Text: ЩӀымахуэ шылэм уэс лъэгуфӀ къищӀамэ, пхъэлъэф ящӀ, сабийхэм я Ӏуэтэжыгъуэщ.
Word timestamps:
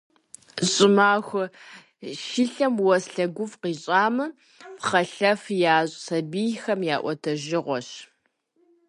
ЩӀымахуэ 0.71 1.43
шылэм 2.23 2.75
уэс 2.85 3.05
лъэгуфӀ 3.13 3.57
къищӀамэ, 3.61 4.25
пхъэлъэф 4.77 5.41
ящӀ, 5.77 5.95
сабийхэм 6.05 6.81
я 6.95 6.97
Ӏуэтэжыгъуэщ. 7.01 7.89